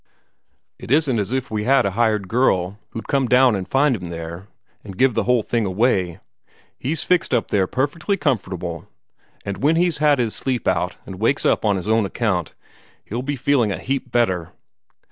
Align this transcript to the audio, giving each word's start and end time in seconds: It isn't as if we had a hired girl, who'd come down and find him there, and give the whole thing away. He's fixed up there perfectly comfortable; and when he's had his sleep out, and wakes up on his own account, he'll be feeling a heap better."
It 0.79 0.89
isn't 0.89 1.19
as 1.19 1.31
if 1.31 1.51
we 1.51 1.65
had 1.65 1.85
a 1.85 1.91
hired 1.91 2.27
girl, 2.27 2.79
who'd 2.89 3.07
come 3.07 3.27
down 3.27 3.55
and 3.55 3.67
find 3.67 3.95
him 3.95 4.05
there, 4.09 4.47
and 4.83 4.97
give 4.97 5.13
the 5.13 5.25
whole 5.25 5.43
thing 5.43 5.63
away. 5.63 6.19
He's 6.79 7.03
fixed 7.03 7.35
up 7.35 7.49
there 7.49 7.67
perfectly 7.67 8.17
comfortable; 8.17 8.87
and 9.45 9.57
when 9.61 9.75
he's 9.75 9.99
had 9.99 10.17
his 10.17 10.33
sleep 10.33 10.67
out, 10.67 10.95
and 11.05 11.19
wakes 11.19 11.45
up 11.45 11.63
on 11.63 11.75
his 11.75 11.87
own 11.87 12.03
account, 12.07 12.55
he'll 13.05 13.21
be 13.21 13.35
feeling 13.35 13.71
a 13.71 13.77
heap 13.77 14.11
better." 14.11 14.53